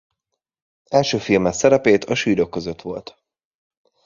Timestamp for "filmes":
1.17-1.55